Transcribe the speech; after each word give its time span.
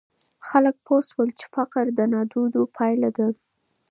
خلګ 0.47 0.75
پوه 0.85 1.01
سول 1.09 1.29
چي 1.39 1.45
فقر 1.55 1.85
د 1.97 1.99
نادودو 2.13 2.61
پایله 2.75 3.09
ده. 3.17 3.27